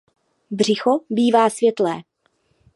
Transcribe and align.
Břicho 0.51 0.99
bývá 1.09 1.49
světlé. 1.49 2.03